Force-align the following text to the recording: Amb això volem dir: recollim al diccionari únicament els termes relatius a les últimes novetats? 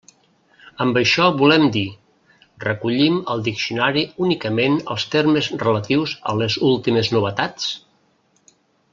Amb 0.83 0.95
això 0.99 1.25
volem 1.41 1.65
dir: 1.75 1.83
recollim 2.63 3.19
al 3.33 3.43
diccionari 3.47 4.03
únicament 4.27 4.79
els 4.95 5.05
termes 5.17 5.51
relatius 5.65 6.15
a 6.33 6.35
les 6.43 6.57
últimes 6.71 7.13
novetats? 7.17 7.69